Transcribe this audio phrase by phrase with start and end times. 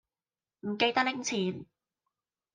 [0.61, 1.67] 唔記得拎錢